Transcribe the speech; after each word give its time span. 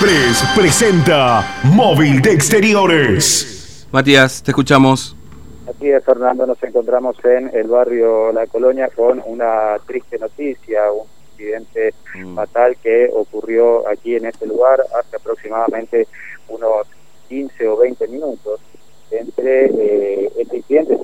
Express 0.00 0.44
presenta 0.54 1.60
Móvil 1.64 2.22
de 2.22 2.32
Exteriores. 2.32 3.84
Matías, 3.90 4.40
te 4.44 4.52
escuchamos. 4.52 5.16
Aquí 5.68 5.90
es 5.90 6.04
Fernando, 6.04 6.46
nos 6.46 6.62
encontramos 6.62 7.16
en 7.24 7.50
el 7.52 7.66
barrio 7.66 8.30
La 8.30 8.46
Colonia 8.46 8.90
con 8.94 9.20
una 9.26 9.76
triste 9.88 10.16
noticia, 10.20 10.92
un 10.92 11.08
accidente 11.32 11.94
mm. 12.14 12.36
fatal 12.36 12.76
que 12.80 13.10
ocurrió 13.12 13.88
aquí 13.88 14.14
en 14.14 14.26
este 14.26 14.46
lugar 14.46 14.80
hace 15.00 15.16
aproximadamente 15.16 16.06
unos 16.48 16.86
15 17.28 17.66
o 17.66 17.78
20 17.78 18.06
minutos 18.06 18.60
entre 19.10 19.64
eh, 19.64 20.32
este 20.38 20.58
incidente 20.58 20.96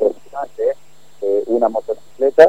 eh, 1.21 1.43
una 1.47 1.69
motocicleta 1.69 2.49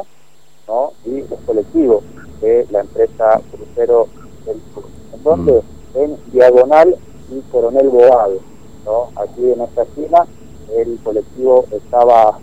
¿no? 0.68 0.92
y 1.04 1.22
un 1.22 1.42
colectivo 1.44 2.04
de 2.40 2.68
la 2.70 2.82
empresa 2.82 3.40
Crucero 3.50 4.06
del 4.44 4.60
Sur. 4.72 4.84
Entonces, 5.12 5.64
mm. 5.64 5.75
En 5.96 6.16
diagonal 6.32 6.96
y 7.30 7.40
Coronel 7.50 7.88
Boado, 7.88 8.38
¿no? 8.84 9.08
aquí 9.16 9.50
en 9.50 9.60
esta 9.62 9.82
esquina, 9.82 10.26
el 10.74 10.98
colectivo 11.02 11.64
estaba 11.72 12.38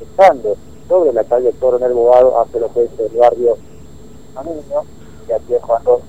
estando 0.00 0.56
sobre 0.88 1.12
la 1.12 1.24
calle 1.24 1.52
Coronel 1.60 1.92
Bogado 1.92 2.40
hacia 2.40 2.60
lo 2.60 2.72
que 2.72 2.84
es 2.84 2.90
el 2.98 3.18
barrio 3.18 3.56
y 5.28 5.32
aquí 5.32 5.54
es 5.54 5.62
cuando 5.62 6.00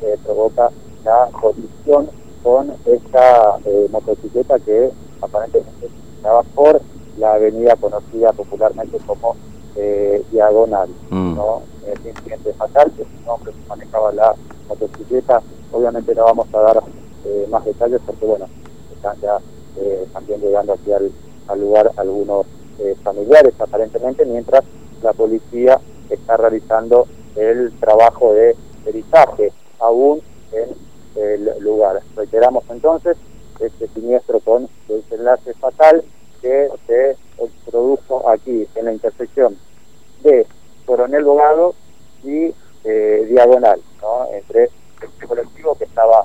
se 0.00 0.18
provoca 0.24 0.70
la 1.04 1.28
colisión 1.40 2.08
con 2.42 2.72
esta 2.84 3.58
eh, 3.64 3.88
motocicleta 3.90 4.58
que 4.60 4.90
aparentemente 5.20 5.88
estaba 6.16 6.42
por 6.42 6.80
la 7.18 7.34
avenida 7.34 7.76
conocida 7.76 8.32
popularmente 8.32 8.98
como 9.06 9.34
eh, 9.76 10.22
Diagonal. 10.30 10.88
Mm. 11.10 11.34
¿no? 11.36 11.62
Este 11.86 12.10
incidente 12.10 12.52
fatal, 12.54 12.92
que 12.96 13.02
un 13.02 13.28
hombre 13.28 13.52
que 13.52 13.68
manejaba 13.68 14.12
la 14.12 14.34
motocicleta, 14.68 15.42
obviamente 15.72 16.14
no 16.14 16.24
vamos 16.24 16.48
a 16.52 16.60
dar 16.60 16.82
eh, 17.24 17.46
más 17.50 17.64
detalles 17.64 18.00
porque, 18.06 18.24
bueno, 18.24 18.46
están 18.94 19.20
ya 19.20 19.38
eh, 19.76 20.06
también 20.12 20.40
llegando 20.40 20.72
aquí 20.72 20.92
al, 20.92 21.12
lugar 21.60 21.90
algunos 21.96 22.46
eh, 22.78 22.94
familiares 23.02 23.54
aparentemente, 23.58 24.24
mientras 24.24 24.64
la 25.02 25.12
policía 25.12 25.80
está 26.08 26.36
realizando 26.36 27.06
el 27.36 27.72
trabajo 27.78 28.32
de 28.32 28.56
peritaje 28.84 29.52
aún 29.80 30.22
en 30.52 30.76
el 31.16 31.58
lugar. 31.60 32.00
Reiteramos 32.16 32.64
entonces 32.70 33.16
este 33.58 33.88
siniestro 33.88 34.40
con 34.40 34.68
desenlace 34.88 35.52
fatal 35.54 36.02
que 36.40 36.68
se 36.86 37.16
produjo 37.68 38.28
aquí 38.30 38.66
en 38.74 38.84
la 38.86 38.92
intersección 38.92 39.58
de 40.22 40.46
Coronel 40.86 41.24
Bogado 41.24 41.74
y 42.24 42.54
Diagonal, 42.82 43.80
¿no? 44.00 44.26
entre 44.32 44.70
este 45.02 45.26
colectivo 45.26 45.74
que 45.74 45.84
estaba 45.84 46.24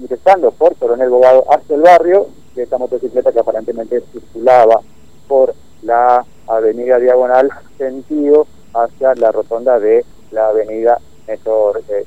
ingresando 0.00 0.50
por 0.52 0.76
Coronel 0.76 1.10
Bogado 1.10 1.44
hacia 1.50 1.76
el 1.76 1.82
barrio 1.82 2.28
de 2.54 2.62
esta 2.62 2.78
motocicleta 2.78 3.32
que 3.32 3.40
aparentemente 3.40 4.02
circulaba 4.12 4.80
por 5.26 5.54
la 5.82 6.24
avenida 6.46 6.98
Diagonal 6.98 7.50
sentido 7.76 8.46
hacia 8.74 9.14
la 9.14 9.32
rotonda 9.32 9.78
de 9.78 10.04
la 10.30 10.48
avenida 10.48 10.98
Néstor 11.26 11.82
eh, 11.88 12.04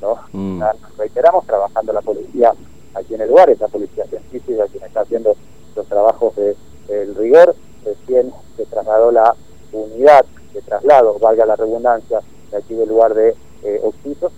¿no? 0.00 0.18
Mm. 0.32 0.62
Reiteramos, 0.98 1.46
trabajando 1.46 1.92
la 1.92 2.02
policía 2.02 2.52
aquí 2.94 3.14
en 3.14 3.22
el 3.22 3.28
lugar, 3.28 3.48
esta 3.50 3.68
policía 3.68 4.04
científica 4.04 4.66
quien 4.70 4.84
está 4.84 5.00
haciendo 5.00 5.34
los 5.74 5.86
trabajos 5.86 6.36
de, 6.36 6.56
del 6.86 7.14
rigor, 7.14 7.54
recién 7.84 8.32
se 8.56 8.66
trasladó 8.66 9.10
la 9.10 9.34
unidad 9.72 10.24
de 10.52 10.60
traslado, 10.62 11.18
valga 11.18 11.46
la 11.46 11.56
redundancia, 11.56 12.20
de 12.50 12.56
aquí 12.56 12.74
del 12.74 12.88
lugar 12.88 13.14
de 13.14 13.34
eh, 13.62 13.80
Oxitos, 13.82 14.32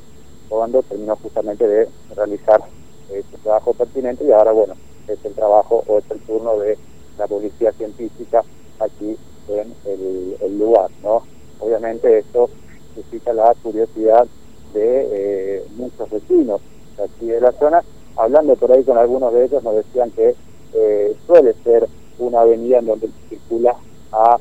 cuando 0.49 0.83
terminó 0.83 1.17
justamente 1.17 1.67
de 1.67 1.89
realizar 2.15 2.61
trabajo 3.51 3.75
pertinente 3.75 4.25
y 4.25 4.31
ahora, 4.31 4.53
bueno, 4.53 4.75
es 5.09 5.19
el 5.25 5.35
trabajo 5.35 5.83
o 5.89 5.99
es 5.99 6.05
el 6.09 6.21
turno 6.21 6.57
de 6.59 6.79
la 7.19 7.27
policía 7.27 7.73
científica 7.73 8.45
aquí 8.79 9.17
en 9.49 9.75
el, 9.87 10.57
lugar, 10.57 10.89
¿no? 11.03 11.23
Obviamente 11.59 12.19
esto 12.19 12.49
suscita 12.95 13.33
la 13.33 13.53
curiosidad 13.61 14.29
de 14.73 15.09
eh, 15.11 15.65
muchos 15.75 16.09
vecinos 16.11 16.61
aquí 17.03 17.27
de 17.27 17.41
la 17.41 17.51
zona. 17.53 17.83
Hablando 18.17 18.55
por 18.55 18.71
ahí 18.71 18.85
con 18.85 18.97
algunos 18.97 19.33
de 19.33 19.47
ellos 19.47 19.65
nos 19.65 19.75
decían 19.75 20.13
que 20.13 20.37
eh, 20.75 21.17
suele 21.27 21.55
ser 21.65 21.89
una 22.21 22.43
avenida 22.43 22.79
en 22.79 22.87
donde 22.87 23.11
circula 23.29 23.75
a, 24.13 24.39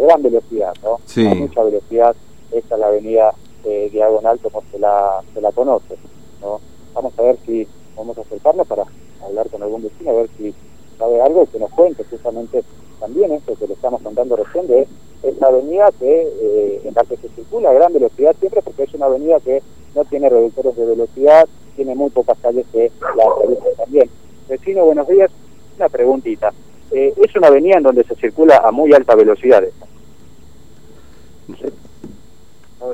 gran 0.00 0.22
velocidad, 0.22 0.72
¿no? 0.82 0.94
A 0.94 1.34
mucha 1.34 1.62
velocidad. 1.62 2.16
Esta 2.52 2.74
es 2.74 2.80
la 2.80 2.86
avenida 2.86 3.34
eh, 3.64 3.90
diagonal 3.92 4.38
como 4.40 4.62
se 4.70 4.78
la, 4.78 5.22
se 5.34 5.42
la 5.42 5.52
conoce, 5.52 5.98
¿no? 6.40 6.60
Vamos 6.94 7.12
a 7.18 7.22
ver 7.22 7.38
si 7.44 7.68
vamos 7.96 8.16
a 8.18 8.20
acercarnos 8.20 8.66
para 8.66 8.84
hablar 9.24 9.48
con 9.50 9.62
algún 9.62 9.82
vecino, 9.82 10.10
a 10.10 10.14
ver 10.14 10.30
si 10.36 10.54
sabe 10.98 11.20
algo 11.20 11.46
que 11.50 11.58
nos 11.58 11.70
cuente 11.70 12.04
justamente 12.04 12.62
también 13.00 13.32
esto 13.32 13.54
que 13.56 13.66
le 13.66 13.74
estamos 13.74 14.00
contando 14.02 14.36
recién 14.36 14.66
de 14.66 14.86
esta 15.22 15.46
avenida 15.46 15.90
que 15.98 16.22
eh, 16.22 16.80
en 16.84 16.94
la 16.94 17.02
que 17.04 17.16
se 17.16 17.28
circula 17.30 17.70
a 17.70 17.74
gran 17.74 17.92
velocidad 17.92 18.34
siempre 18.38 18.62
porque 18.62 18.84
es 18.84 18.94
una 18.94 19.06
avenida 19.06 19.40
que 19.40 19.62
no 19.94 20.04
tiene 20.04 20.28
reductores 20.28 20.76
de 20.76 20.84
velocidad, 20.84 21.48
tiene 21.74 21.94
muy 21.94 22.10
pocas 22.10 22.38
calles 22.38 22.66
que 22.72 22.90
la 23.16 23.24
atraviesan 23.24 23.76
también. 23.76 24.10
Vecino, 24.48 24.84
buenos 24.84 25.08
días. 25.08 25.30
Una 25.76 25.88
preguntita. 25.88 26.52
Eh, 26.90 27.14
¿Es 27.16 27.34
una 27.34 27.48
avenida 27.48 27.78
en 27.78 27.82
donde 27.82 28.04
se 28.04 28.14
circula 28.14 28.58
a 28.58 28.70
muy 28.70 28.92
alta 28.92 29.14
velocidad? 29.14 29.64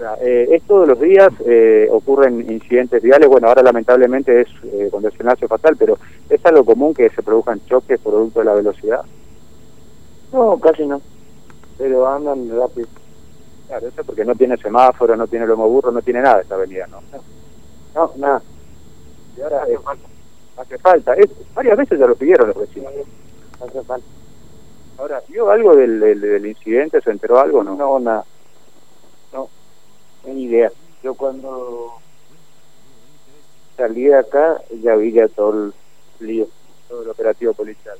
Ahora, 0.02 0.18
eh, 0.20 0.48
es 0.50 0.62
todos 0.64 0.88
los 0.88 0.98
días, 0.98 1.28
eh, 1.46 1.88
ocurren 1.92 2.40
incidentes 2.50 3.00
viales, 3.00 3.28
bueno, 3.28 3.46
ahora 3.46 3.62
lamentablemente 3.62 4.40
es 4.40 4.48
eh, 4.64 4.88
con 4.90 5.04
fatal, 5.48 5.76
pero 5.78 5.96
¿es 6.28 6.44
algo 6.44 6.64
común 6.64 6.92
que 6.92 7.08
se 7.10 7.22
produzcan 7.22 7.64
choques 7.66 8.00
producto 8.00 8.40
de 8.40 8.46
la 8.46 8.54
velocidad? 8.54 9.02
No, 10.32 10.58
casi 10.58 10.86
no, 10.86 11.00
pero 11.78 12.08
andan 12.08 12.48
rápido. 12.50 12.88
Claro, 13.68 13.86
eso 13.86 14.02
porque 14.04 14.24
no 14.24 14.34
tiene 14.34 14.56
semáforo, 14.56 15.16
no 15.16 15.28
tiene 15.28 15.46
lomo 15.46 15.68
burro, 15.68 15.92
no 15.92 16.02
tiene 16.02 16.20
nada 16.20 16.40
esta 16.40 16.56
avenida, 16.56 16.88
¿no? 16.88 17.00
No, 17.94 18.10
nada. 18.16 18.42
Y 19.36 19.40
ahora 19.40 19.62
hace 19.62 19.78
falta. 19.78 20.08
Hace 20.56 20.78
falta. 20.78 21.14
Es, 21.14 21.30
varias 21.54 21.78
veces 21.78 21.98
ya 21.98 22.06
lo 22.06 22.16
pidieron 22.16 22.48
los 22.48 22.58
vecinos. 22.58 22.92
Hace 23.60 23.82
falta. 23.82 24.06
Ahora, 24.98 25.22
¿vio 25.28 25.48
algo 25.48 25.76
del, 25.76 26.00
del, 26.00 26.20
del 26.20 26.46
incidente? 26.46 27.00
¿Se 27.00 27.10
enteró 27.10 27.38
algo 27.38 27.62
no? 27.62 27.76
No, 27.76 28.00
nada 28.00 28.24
ni 30.24 30.44
idea. 30.44 30.70
Yo 31.02 31.14
cuando 31.14 31.94
salí 33.76 34.04
de 34.04 34.16
acá 34.16 34.60
ya 34.82 34.94
vi 34.96 35.12
ya 35.12 35.28
todo 35.28 35.52
el 35.52 35.74
lío, 36.20 36.48
todo 36.88 37.02
el 37.02 37.10
operativo 37.10 37.52
policial. 37.54 37.98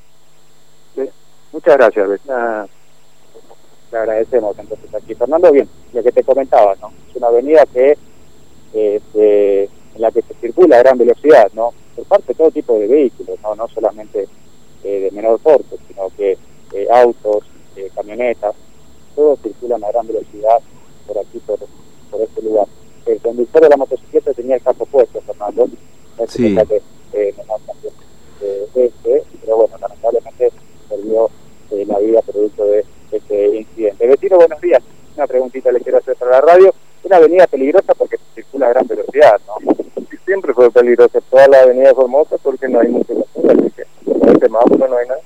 Muchas 1.52 1.76
gracias, 1.76 2.26
Nada, 2.26 2.66
le 3.90 3.98
agradecemos 3.98 4.58
entonces 4.58 4.94
aquí. 4.94 5.14
Fernando, 5.14 5.52
bien, 5.52 5.68
lo 5.92 6.02
que 6.02 6.12
te 6.12 6.24
comentaba, 6.24 6.74
¿no? 6.80 6.92
Es 7.10 7.16
una 7.16 7.26
avenida 7.26 7.66
que 7.66 7.98
este, 8.72 9.64
en 9.64 10.00
la 10.00 10.10
que 10.10 10.22
se 10.22 10.34
circula 10.34 10.76
a 10.76 10.82
gran 10.82 10.96
velocidad, 10.96 11.50
¿no? 11.52 11.74
Por 11.94 12.06
parte 12.06 12.28
de 12.28 12.34
todo 12.34 12.50
tipo 12.50 12.78
de 12.78 12.86
vehículos, 12.86 13.38
no, 13.42 13.54
no 13.54 13.68
solamente 13.68 14.26
eh, 14.82 15.00
de 15.00 15.10
menor 15.10 15.38
porte, 15.40 15.76
sino 15.86 16.08
que 16.16 16.38
eh, 16.72 16.88
autos, 16.90 17.44
eh, 17.76 17.90
camionetas, 17.94 18.54
todos 19.14 19.38
circulan 19.42 19.84
a 19.84 19.92
gran 19.92 20.06
velocidad 20.06 20.58
por 21.06 21.18
aquí, 21.18 21.38
por, 21.40 21.58
por 22.10 22.20
este 22.22 22.42
lugar. 22.42 22.66
El 23.04 23.20
conductor 23.20 23.62
de 23.62 23.68
la 23.68 23.76
motocicleta 23.76 24.32
tenía 24.32 24.56
el 24.56 24.62
capo 24.62 24.86
puesto, 24.86 25.20
Fernando. 25.20 25.68
Sí. 26.60 26.68
Que, 26.68 26.82
eh, 28.42 28.66
este, 28.74 29.22
pero 29.40 29.56
bueno, 29.56 29.76
lamentablemente 29.80 30.50
perdió 30.88 31.30
eh, 31.70 31.84
la 31.86 31.98
vida 31.98 32.22
producto 32.22 32.64
de 32.64 32.84
este 33.10 33.56
incidente. 33.56 34.06
Vecino, 34.06 34.36
buenos 34.36 34.60
días. 34.60 34.82
Una 35.16 35.26
preguntita 35.26 35.70
le 35.70 35.80
quiero 35.80 35.98
hacer 35.98 36.16
para 36.16 36.32
la 36.32 36.40
radio. 36.40 36.74
Una 37.04 37.16
avenida 37.16 37.46
peligrosa 37.46 37.94
porque 37.94 38.16
circula 38.34 38.66
a 38.66 38.70
gran 38.70 38.86
velocidad, 38.86 39.40
¿no? 39.46 39.74
siempre 40.24 40.54
fue 40.54 40.70
peligrosa 40.70 41.20
toda 41.30 41.48
la 41.48 41.60
avenida 41.60 41.94
Formosa 41.94 42.36
porque 42.38 42.68
no 42.68 42.80
hay 42.80 42.88
mucha 42.88 43.12
así 43.12 43.70
que 43.70 43.84
no 44.06 44.30
hay 44.30 44.38
semáforo, 44.38 44.88
no 44.88 44.96
hay 44.96 45.08
nada. 45.08 45.20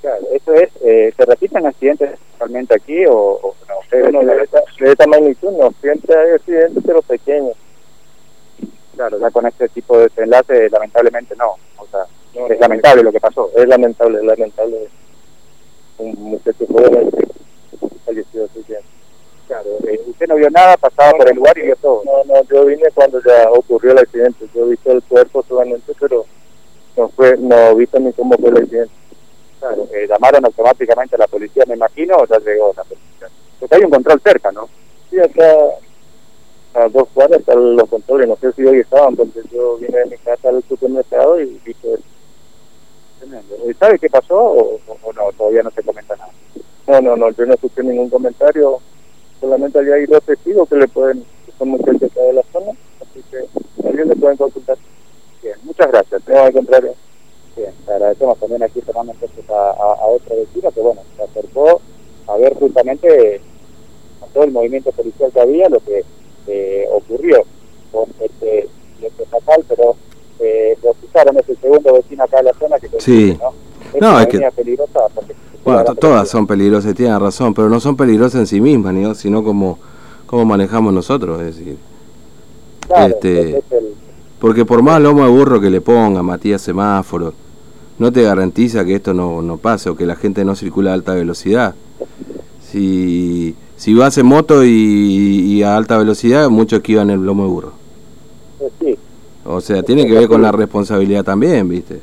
Claro, 0.00 0.26
eso 0.32 0.54
es, 0.54 0.68
eh, 0.82 1.12
¿se 1.16 1.24
repiten 1.24 1.66
accidentes 1.66 2.18
realmente 2.38 2.74
aquí 2.74 3.06
o, 3.06 3.14
o 3.14 3.54
no? 3.68 4.20
de, 4.20 4.42
esta, 4.42 4.60
de 4.78 4.90
esta 4.92 5.06
magnitud 5.06 5.52
no, 5.52 5.72
siempre 5.80 6.16
hay 6.16 6.30
accidentes 6.32 6.82
pero 6.86 7.02
pequeños. 7.02 7.56
Claro, 8.98 9.16
ya 9.20 9.30
con 9.30 9.46
este 9.46 9.68
tipo 9.68 9.96
de 9.96 10.08
desenlace 10.08 10.68
lamentablemente 10.70 11.36
no, 11.36 11.54
o 11.76 11.86
sea, 11.86 12.04
es 12.50 12.58
lamentable 12.58 13.04
lo 13.04 13.12
que 13.12 13.20
pasó. 13.20 13.48
Es 13.56 13.68
lamentable, 13.68 14.18
es 14.18 14.24
lamentable. 14.24 14.88
Un 15.98 16.14
muchacho 16.18 16.66
joven 16.66 17.08
que 17.12 17.28
falleció 18.04 18.46
así 18.46 18.64
Claro, 19.46 19.68
eh, 19.86 20.00
usted 20.04 20.26
no 20.26 20.34
vio 20.34 20.50
nada, 20.50 20.76
pasaba 20.78 21.12
por 21.12 21.30
el 21.30 21.36
lugar 21.36 21.56
y 21.58 21.62
vio 21.62 21.76
todo. 21.76 22.02
No, 22.04 22.24
no, 22.24 22.42
yo 22.50 22.64
vine 22.64 22.90
cuando 22.92 23.22
ya 23.22 23.48
ocurrió 23.52 23.92
el 23.92 23.98
accidente, 23.98 24.48
yo 24.52 24.66
vi 24.66 24.76
todo 24.78 24.94
el 24.94 25.02
cuerpo 25.04 25.44
solamente, 25.46 25.92
pero 26.00 26.26
no 26.96 27.08
fue, 27.10 27.36
no 27.38 27.76
vi 27.76 27.88
ni 28.00 28.12
cómo 28.14 28.36
fue 28.36 28.50
el 28.50 28.56
accidente. 28.56 28.94
Claro, 29.60 29.86
eh, 29.94 30.08
llamaron 30.08 30.44
automáticamente 30.44 31.14
a 31.14 31.18
la 31.18 31.28
policía, 31.28 31.62
me 31.68 31.76
imagino, 31.76 32.16
o 32.16 32.26
ya 32.26 32.40
llegó 32.40 32.74
la 32.76 32.82
policía. 32.82 33.28
Porque 33.60 33.76
hay 33.76 33.84
un 33.84 33.90
control 33.90 34.20
cerca, 34.22 34.50
¿no? 34.50 34.68
Sí, 35.08 35.20
acá, 35.20 35.54
dos 36.92 37.08
cuadras 37.14 37.40
están 37.40 37.76
los 37.76 37.88
controles, 37.88 38.28
no 38.28 38.36
sé 38.36 38.52
si 38.52 38.64
hoy 38.64 38.80
estaban, 38.80 39.16
porque 39.16 39.40
yo 39.50 39.76
vine 39.78 39.98
de 39.98 40.06
mi 40.06 40.16
casa 40.18 40.50
al 40.50 40.62
supermercado 40.64 41.40
y 41.40 41.60
tremendo. 43.18 43.56
¿Y 43.68 43.74
¿Sabe 43.74 43.98
qué 43.98 44.08
pasó 44.08 44.36
o, 44.36 44.80
no? 45.14 45.32
Todavía 45.36 45.62
no 45.62 45.70
se 45.70 45.82
comenta 45.82 46.14
nada. 46.16 46.32
No, 46.86 47.00
no, 47.00 47.16
no, 47.16 47.30
yo 47.30 47.46
no 47.46 47.54
escuché 47.54 47.82
ningún 47.82 48.08
comentario, 48.08 48.80
solamente 49.40 49.78
había 49.78 49.94
ahí 49.94 50.06
dos 50.06 50.22
testigos 50.22 50.68
que 50.68 50.76
le 50.76 50.88
pueden, 50.88 51.24
que 51.44 51.52
son 51.58 51.68
muy 51.68 51.80
cerca 51.80 52.20
de 52.20 52.32
la 52.32 52.42
zona, 52.52 52.72
así 53.00 53.22
que 53.30 53.44
también 53.82 54.08
le 54.08 54.16
pueden 54.16 54.36
consultar. 54.36 54.78
Bien, 55.42 55.56
muchas 55.64 55.88
gracias, 55.88 56.22
no 56.26 56.40
al 56.40 56.52
contrario. 56.52 56.94
Bien, 57.56 57.74
agradecemos 57.88 58.38
también 58.38 58.62
aquí 58.62 58.80
Fernando 58.80 59.12
entonces 59.12 59.50
a, 59.50 59.70
a, 59.70 59.94
a 59.94 60.06
otro 60.06 60.36
vecino 60.36 60.70
que 60.70 60.80
bueno, 60.80 61.00
se 61.16 61.22
acercó 61.24 61.80
a 62.28 62.36
ver 62.36 62.54
justamente 62.54 63.40
todo 64.32 64.44
el 64.44 64.52
movimiento 64.52 64.92
policial 64.92 65.32
que 65.32 65.40
había 65.40 65.68
lo 65.68 65.80
que 65.80 66.04
eh, 66.48 66.84
ocurrió 66.92 67.44
con 67.92 68.04
este, 68.20 68.68
este 69.02 69.24
fatal, 69.26 69.64
pero 69.68 69.94
eh, 70.40 70.76
lo 70.82 70.94
fijaron 70.94 71.36
ese 71.38 71.54
segundo 71.56 71.92
vecino 71.94 72.24
acá 72.24 72.38
de 72.38 72.42
la 72.44 72.52
zona 72.54 72.78
que 72.78 72.88
Sí. 72.98 73.38
¿no? 74.00 74.20
Es 74.20 74.26
que- 74.26 74.50
peligrosa 74.56 75.00
porque 75.14 75.34
Bueno, 75.64 75.94
todas 75.94 76.28
son 76.28 76.46
peligrosas, 76.46 76.94
tienen 76.94 77.20
razón, 77.20 77.52
pero 77.54 77.68
no 77.68 77.78
son 77.80 77.96
peligrosas 77.96 78.40
en 78.40 78.46
sí 78.46 78.60
mismas, 78.60 78.94
¿no? 78.94 79.14
sino 79.14 79.42
como, 79.44 79.78
como 80.26 80.44
manejamos 80.44 80.92
nosotros, 80.92 81.40
es 81.42 81.56
decir. 81.56 81.76
Claro, 82.86 83.14
este- 83.14 83.58
es 83.58 83.64
el, 83.70 83.94
Porque 84.40 84.64
por 84.64 84.82
más 84.82 85.00
lomo 85.00 85.24
de 85.24 85.30
burro 85.30 85.60
que 85.60 85.68
le 85.70 85.80
ponga 85.80 86.22
Matías 86.22 86.62
Semáforo, 86.62 87.34
no 87.98 88.12
te 88.12 88.22
garantiza 88.22 88.84
que 88.84 88.94
esto 88.94 89.12
no, 89.12 89.42
no 89.42 89.56
pase 89.56 89.90
o 89.90 89.96
que 89.96 90.06
la 90.06 90.14
gente 90.14 90.44
no 90.44 90.54
circula 90.54 90.92
a 90.92 90.94
alta 90.94 91.14
velocidad. 91.14 91.74
Si, 92.62 93.56
si 93.78 93.94
vas 93.94 94.18
en 94.18 94.26
moto 94.26 94.64
y, 94.64 94.68
y 94.70 95.62
a 95.62 95.76
alta 95.76 95.96
velocidad, 95.98 96.48
muchos 96.50 96.80
que 96.80 96.92
iban 96.92 97.10
en 97.10 97.20
el 97.20 97.26
lomo 97.26 97.44
de 97.44 97.48
burro. 97.48 97.72
eh, 98.60 98.70
sí, 98.80 98.98
O 99.44 99.60
sea, 99.60 99.82
tiene 99.82 100.06
que 100.06 100.12
ver 100.14 100.28
con 100.28 100.42
la 100.42 100.52
responsabilidad 100.52 101.24
también, 101.24 101.68
¿viste? 101.68 102.00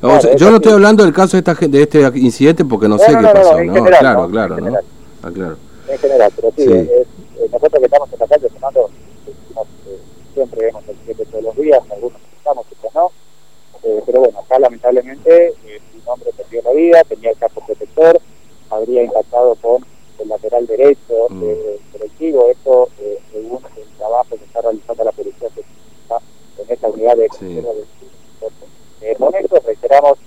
Claro, 0.06 0.20
sea, 0.20 0.30
es 0.32 0.40
yo 0.40 0.50
no 0.50 0.56
estoy 0.56 0.72
hablando 0.72 1.04
del 1.04 1.12
caso 1.12 1.36
de, 1.36 1.38
esta, 1.40 1.54
de 1.54 1.82
este 1.82 2.00
incidente 2.18 2.64
porque 2.64 2.88
no, 2.88 2.96
No, 2.96 3.04
sé 3.04 3.12
no, 3.12 3.18
qué 3.18 3.24
no, 3.24 3.32
pasó, 3.32 3.64
¿no? 3.64 3.74
general, 3.74 3.98
claro, 3.98 4.28
claro, 4.30 4.58
En 4.58 4.64
¿no? 4.64 4.78
Ah, 5.22 5.30
claro. 5.34 5.56
en 5.88 5.98
general, 5.98 6.32
pero 6.36 6.52
sí, 6.56 6.64
Sí. 6.64 6.72
es- 6.72 7.50
nosotros 7.52 7.78
que 7.80 7.84
estamos 7.86 8.12
en 8.12 8.18
la 8.20 8.26
calle, 8.26 8.48
Fernando, 8.48 8.90
decimos, 9.26 9.66
eh, 9.88 9.98
siempre 10.34 10.60
vemos 10.66 10.82
el 10.88 10.96
siete 11.04 11.24
todos 11.26 11.44
los 11.44 11.56
días, 11.56 11.80
algunos 11.90 12.18
estamos, 12.36 12.66
otros 12.70 12.94
no, 12.94 13.10
eh, 13.82 14.02
pero 14.06 14.20
bueno, 14.20 14.38
acá 14.40 14.58
lamentablemente 14.58 15.48
eh, 15.48 15.80
un 15.94 16.02
hombre 16.12 16.30
perdió 16.36 16.62
la 16.62 16.72
vida, 16.72 17.02
tenía 17.08 17.30
el 17.30 17.36
capo 17.38 17.60
protector, 17.66 18.20
habría 18.70 19.02
impactado 19.04 19.54
con 19.56 19.84
el 20.18 20.28
lateral 20.28 20.66
derecho 20.66 21.26
Mm. 21.30 21.42
eh, 21.44 21.78
colectivo, 21.92 22.46
esto 22.50 22.88
eh, 23.00 23.18
según 23.32 23.60
el 23.76 23.96
trabajo 23.96 24.36
que 24.36 24.44
está 24.44 24.60
realizando 24.62 25.04
la 25.04 25.12
policía 25.12 25.48
que 25.54 25.60
está 25.60 26.18
en 26.62 26.72
esta 26.72 26.88
unidad 26.88 27.16
de 27.16 27.28
Sí. 27.38 27.44
del 27.54 27.64
eh, 29.00 29.14
con 29.18 29.34
esto 29.34 29.60
reiteramos 29.64 30.18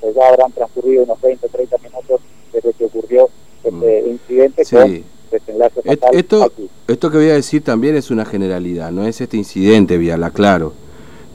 que 0.00 0.12
ya 0.12 0.28
habrán 0.28 0.52
transcurrido 0.52 1.04
unos 1.04 1.20
20 1.20 1.48
30 1.48 1.76
minutos 1.78 2.20
desde 2.52 2.72
que 2.72 2.84
ocurrió 2.86 3.28
este 3.62 4.04
incidente 4.08 4.62
Mm. 4.62 4.66
Sí. 4.66 4.76
con 4.76 5.04
desenlace 5.30 5.80
Et- 5.80 6.00
fatal 6.00 6.14
esto, 6.16 6.42
aquí. 6.44 6.70
esto 6.88 7.10
que 7.10 7.16
voy 7.18 7.30
a 7.30 7.34
decir 7.34 7.62
también 7.62 7.96
es 7.96 8.10
una 8.10 8.24
generalidad, 8.24 8.90
no 8.90 9.06
es 9.06 9.20
este 9.20 9.36
incidente, 9.36 9.96
Viala, 9.98 10.30
claro. 10.30 10.72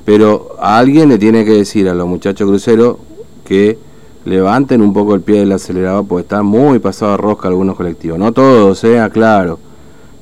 Pero 0.05 0.55
a 0.59 0.79
alguien 0.79 1.09
le 1.09 1.17
tiene 1.19 1.45
que 1.45 1.51
decir 1.51 1.87
a 1.87 1.93
los 1.93 2.07
muchachos 2.07 2.47
cruceros 2.49 2.97
que 3.45 3.77
levanten 4.25 4.81
un 4.81 4.93
poco 4.93 5.15
el 5.15 5.21
pie 5.21 5.39
del 5.39 5.51
acelerador 5.51 6.05
porque 6.07 6.23
están 6.23 6.45
muy 6.45 6.79
pasados 6.79 7.17
de 7.17 7.23
rosca 7.23 7.47
algunos 7.47 7.75
colectivos. 7.75 8.19
No 8.19 8.31
todos, 8.31 8.79
sea 8.79 9.09
claro. 9.09 9.59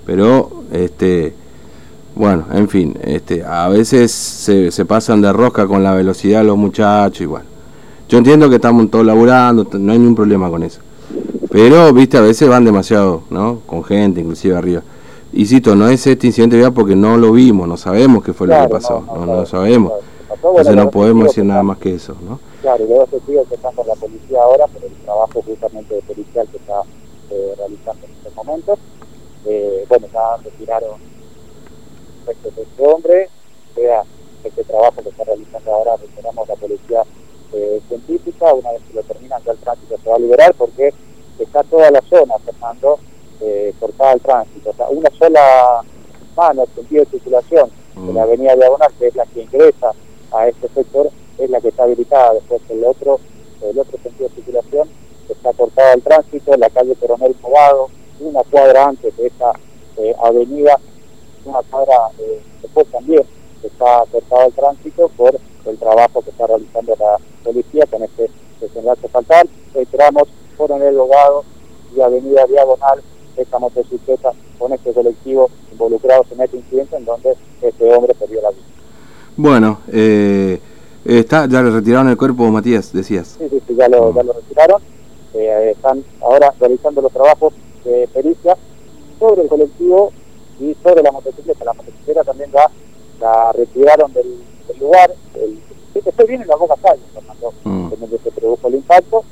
Pero, 0.06 0.64
este, 0.72 1.34
bueno, 2.16 2.46
en 2.52 2.68
fin, 2.70 2.98
este, 3.04 3.44
a 3.44 3.68
veces 3.70 4.12
se, 4.12 4.72
se 4.72 4.86
pasan 4.86 5.22
de 5.22 5.32
rosca 5.32 5.68
con 5.68 5.84
la 5.84 5.94
velocidad 5.94 6.44
los 6.44 6.58
muchachos 6.58 7.22
y 7.22 7.26
bueno. 7.26 7.46
Yo 8.10 8.18
entiendo 8.18 8.50
que 8.50 8.56
estamos 8.56 8.90
todos 8.90 9.06
laburando, 9.06 9.68
no 9.72 9.92
hay 9.92 10.00
ningún 10.00 10.16
problema 10.16 10.50
con 10.50 10.64
eso. 10.64 10.80
Pero, 11.52 11.94
viste, 11.94 12.18
a 12.18 12.22
veces 12.22 12.50
van 12.50 12.66
demasiado, 12.66 13.24
¿no? 13.30 13.60
Con 13.66 13.84
gente, 13.84 14.22
inclusive 14.22 14.56
arriba. 14.56 14.82
Insisto, 15.34 15.76
no 15.76 15.88
es 15.90 16.06
este 16.08 16.28
incidente 16.28 16.58
vial 16.58 16.74
porque 16.74 16.96
no 16.96 17.18
lo 17.18 17.32
vimos, 17.32 17.68
no 17.68 17.78
sabemos 17.78 18.24
qué 18.24 18.34
fue 18.34 18.48
lo 18.48 18.60
que 18.62 18.68
pasó, 18.68 19.04
no, 19.06 19.26
no, 19.26 19.46
sabemos. 19.46 19.92
claro. 19.92 20.10
Pasó, 20.42 20.54
bueno, 20.54 20.70
Entonces 20.70 20.86
no 20.86 20.92
podemos 20.92 21.24
decir 21.26 21.44
nada 21.44 21.64
más 21.64 21.78
que 21.80 21.94
eso, 21.96 22.16
¿no? 22.22 22.40
Claro, 22.62 22.86
y 22.86 22.88
los 22.88 23.10
testigos 23.10 23.48
que 23.50 23.56
están 23.56 23.76
con 23.76 23.86
la 23.88 23.96
policía 23.96 24.42
ahora 24.42 24.68
por 24.68 24.84
el 24.84 24.94
trabajo 25.04 25.42
justamente 25.42 25.96
de 25.96 26.02
policial 26.02 26.48
que 26.50 26.58
está 26.58 26.82
eh, 27.32 27.54
realizando 27.58 28.06
en 28.06 28.12
estos 28.14 28.36
momentos. 28.36 28.80
Eh, 29.46 29.86
bueno, 29.90 30.08
ya 30.14 30.38
retiraron 30.44 31.00
respecto 32.26 32.52
de 32.56 32.62
este 32.64 32.88
hombre, 32.88 33.30
sea 33.76 34.04
este 34.44 34.64
trabajo 34.64 35.02
que 35.04 35.10
está 35.10 35.24
realizando 35.26 35.74
ahora, 35.74 35.98
reiteramos 35.98 36.48
la 36.48 36.56
policía 36.56 37.04
eh, 37.54 37.82
científica, 37.90 38.54
una 38.54 38.72
vez 38.72 38.82
que 38.88 38.94
lo 38.94 39.04
terminan 39.04 39.42
ya 39.44 39.52
el 39.52 39.58
tránsito 39.58 39.98
se 40.02 40.10
va 40.10 40.16
a 40.16 40.20
liberar 40.20 40.54
porque 40.58 40.94
está 41.38 41.64
toda 41.64 41.92
la 41.92 42.02
zona, 42.02 42.36
Fernando, 42.46 43.00
cortada 43.80 44.12
al 44.12 44.22
tránsito, 44.22 44.70
o 44.70 44.74
sea, 44.74 44.88
una 44.90 45.10
sola 45.18 45.82
mano, 46.36 46.66
sentido 46.76 47.04
de 47.04 47.10
circulación 47.12 47.70
de 47.96 48.14
la 48.14 48.22
Mm. 48.22 48.28
avenida 48.28 48.56
Diagonal, 48.56 48.92
que 49.00 49.08
es 49.08 49.16
la 49.16 49.26
que 49.26 49.44
ingresa 49.44 49.92
a 50.32 50.48
este 50.48 50.68
sector, 50.70 51.10
es 51.38 51.50
la 51.50 51.62
que 51.62 51.70
está 51.70 51.84
habilitada. 51.84 52.34
Después 52.34 52.62
el 52.70 52.84
otro, 52.84 53.20
el 53.62 53.78
otro 53.78 53.98
sentido 54.02 54.30
de 54.30 54.36
circulación 54.36 54.90
está 55.30 55.54
cortado 55.54 55.94
al 55.94 56.02
tránsito, 56.02 56.56
la 56.58 56.70
calle 56.70 56.96
Coronel 56.96 57.36
Cobado, 57.42 57.90
una 58.20 58.44
cuadra 58.44 58.86
antes 58.86 59.16
de 59.16 59.28
esa 59.28 59.52
eh, 59.98 60.16
avenida, 60.22 60.80
una 61.46 61.62
cuadra 61.70 61.96
eh, 62.20 62.42
después 62.62 62.88
también 62.88 63.24
está 63.64 64.04
cortado 64.12 64.42
al 64.42 64.54
tránsito 64.54 65.10
por 65.10 65.40
el 65.66 65.78
trabajo 65.78 66.22
que 66.22 66.30
está 66.32 66.48
realizando 66.48 66.96
la 67.00 67.18
policía 67.44 67.86
con 67.86 68.04
este 68.04 68.30
desenlace 68.60 69.08
fatal. 69.08 69.50
Reiteramos, 69.74 70.28
Coronel 70.58 70.96
Cobado 70.96 71.44
y 71.96 72.02
avenida 72.02 72.46
Diagonal, 72.46 73.02
esta 73.38 73.60
motocicleta 73.60 74.34
con 74.58 74.74
este 74.74 74.94
colectivo 74.94 75.50
involucrados 75.72 76.28
en 76.32 76.42
este 76.42 76.58
incidente 76.58 76.98
en 76.98 77.06
donde 77.06 77.36
este 77.62 77.94
hombre 77.94 78.14
perdió 78.14 78.42
la 78.42 78.50
vida. 78.52 78.69
Bueno, 79.42 79.80
eh, 79.94 80.60
está, 81.06 81.48
ya 81.48 81.62
le 81.62 81.72
retiraron 81.72 82.10
el 82.10 82.18
cuerpo, 82.18 82.44
Matías, 82.52 82.92
decías. 82.92 83.38
Sí, 83.40 83.48
sí, 83.50 83.62
sí, 83.66 83.74
ya 83.74 83.88
lo, 83.88 84.14
ya 84.14 84.22
lo 84.24 84.34
retiraron. 84.34 84.82
Eh, 85.34 85.72
están 85.78 86.04
ahora 86.22 86.54
realizando 86.60 87.02
los 87.02 87.14
trabajos 87.14 87.54
de 87.86 88.06
pericia 88.14 88.58
sobre 89.18 89.44
el 89.44 89.48
colectivo 89.48 90.12
y 90.60 90.76
sobre 90.84 91.02
la 91.04 91.14
motocicleta. 91.14 91.64
La 91.64 91.72
motocicleta 91.74 92.26
también 92.26 92.52
ya 92.52 92.70
la 93.22 93.54
retiraron 93.54 94.12
del, 94.12 94.28
del 94.68 94.78
lugar. 94.80 95.10
El, 95.36 95.58
estoy 96.06 96.28
bien 96.28 96.42
en 96.42 96.48
la 96.50 96.58
boca 96.58 96.76
calle, 96.82 97.02
Fernando, 97.14 97.54
Mm. 97.64 97.94
en 97.94 98.00
donde 98.02 98.18
se 98.18 98.32
produjo 98.32 98.68
el 98.68 98.76
impacto. 98.76 99.24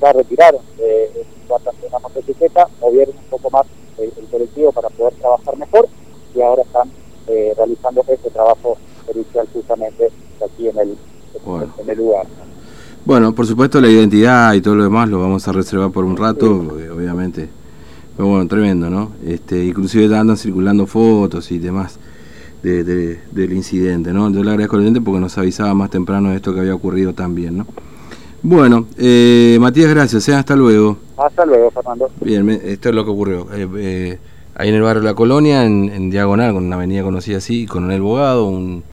Ya 0.00 0.12
retiraron 0.14 0.62
eh, 0.78 1.26
bastante 1.46 1.86
la 1.90 1.98
motocicleta, 1.98 2.66
movieron 2.80 3.14
un 3.14 3.24
poco 3.24 3.50
más 3.50 3.66
el, 3.98 4.10
el 4.16 4.26
colectivo 4.30 4.72
para 4.72 4.88
poder 4.88 5.12
trabajar 5.16 5.54
mejor 5.58 5.86
y 6.34 6.40
ahora 6.40 6.62
están 6.62 6.90
eh, 7.26 7.52
realizando 7.56 8.02
este 8.08 8.30
trabajo 8.30 8.78
pericial 9.12 9.46
justamente 9.52 10.08
aquí 10.44 10.68
en 10.68 10.78
el, 10.78 10.96
Bueno. 11.44 11.72
en 11.78 11.90
el 11.90 11.98
lugar. 11.98 12.26
Bueno, 13.04 13.34
por 13.34 13.46
supuesto 13.46 13.80
la 13.80 13.88
identidad 13.88 14.52
y 14.54 14.60
todo 14.60 14.74
lo 14.74 14.84
demás 14.84 15.08
lo 15.08 15.20
vamos 15.20 15.46
a 15.48 15.52
reservar 15.52 15.90
por 15.90 16.04
un 16.04 16.16
rato, 16.16 16.64
porque 16.68 16.90
obviamente. 16.90 17.48
Pero 18.16 18.28
bueno, 18.28 18.46
tremendo, 18.46 18.90
¿no? 18.90 19.12
Este, 19.26 19.64
inclusive 19.64 20.14
andan 20.14 20.36
circulando 20.36 20.86
fotos 20.86 21.50
y 21.52 21.58
demás 21.58 21.98
de, 22.62 22.84
de- 22.84 23.18
del 23.32 23.52
incidente, 23.54 24.12
¿no? 24.12 24.30
Yo 24.30 24.42
le 24.44 24.50
agradezco 24.50 24.76
al 24.76 24.82
oyente 24.82 25.00
porque 25.00 25.20
nos 25.20 25.38
avisaba 25.38 25.72
más 25.72 25.88
temprano 25.88 26.28
de 26.30 26.36
esto 26.36 26.52
que 26.52 26.60
había 26.60 26.74
ocurrido 26.74 27.14
también, 27.14 27.56
¿no? 27.58 27.66
Bueno, 28.42 28.86
eh, 28.98 29.56
Matías, 29.60 29.88
gracias, 29.90 30.28
¿eh? 30.28 30.34
hasta 30.34 30.54
luego. 30.56 30.98
Hasta 31.16 31.46
luego, 31.46 31.70
Fernando. 31.70 32.10
Bien, 32.20 32.44
me- 32.44 32.60
esto 32.72 32.90
es 32.90 32.94
lo 32.94 33.04
que 33.04 33.10
ocurrió. 33.10 33.46
Eh, 33.54 33.68
eh, 33.76 34.18
ahí 34.54 34.68
en 34.68 34.74
el 34.74 34.82
barrio 34.82 35.02
La 35.02 35.14
Colonia, 35.14 35.64
en, 35.64 35.88
en 35.88 36.10
Diagonal, 36.10 36.52
con 36.52 36.64
una 36.66 36.76
avenida 36.76 37.02
conocida 37.02 37.38
así, 37.38 37.64
con 37.66 37.90
el 37.90 38.00
abogado, 38.00 38.46
un 38.46 38.82